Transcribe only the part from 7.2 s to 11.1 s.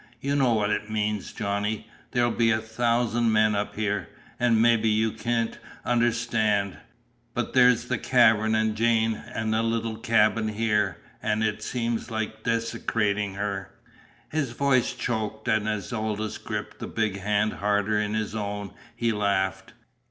but there's the cavern an' Jane an' the little cabin here;